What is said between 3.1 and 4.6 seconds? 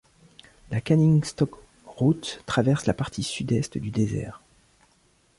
sud-est du désert.